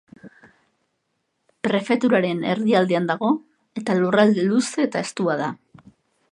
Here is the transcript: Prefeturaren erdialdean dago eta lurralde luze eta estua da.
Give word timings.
Prefeturaren 1.67 2.41
erdialdean 2.53 3.07
dago 3.13 3.31
eta 3.83 3.99
lurralde 4.03 4.47
luze 4.51 4.87
eta 4.91 5.07
estua 5.09 5.41
da. 5.47 5.55